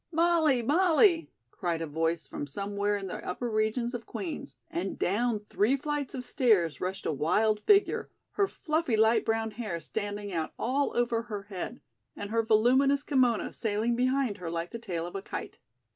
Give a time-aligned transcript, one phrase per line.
[0.11, 0.63] "Molly!
[0.63, 5.77] Molly!" cried a voice from somewhere in the upper regions of Queen's, and down three
[5.77, 10.97] flights of stairs rushed a wild figure, her fluffy light brown hair standing out all
[10.97, 11.81] over her head
[12.15, 15.59] and her voluminous kimono sailing behind her like the tail of a kite.